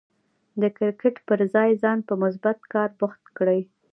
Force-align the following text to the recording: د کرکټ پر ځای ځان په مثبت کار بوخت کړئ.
د 0.61 0.63
کرکټ 0.77 1.15
پر 1.27 1.39
ځای 1.53 1.71
ځان 1.83 1.97
په 2.07 2.13
مثبت 2.23 2.57
کار 2.73 2.89
بوخت 2.99 3.23
کړئ. 3.37 3.61